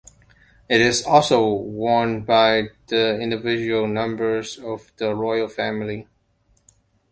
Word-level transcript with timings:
It 0.67 0.81
is 0.81 1.03
also 1.03 1.47
worn 1.47 2.21
by 2.25 2.69
the 2.87 3.19
individual 3.19 3.85
members 3.85 4.57
of 4.57 4.91
the 4.97 5.13
royal 5.13 5.47
family. 5.47 6.07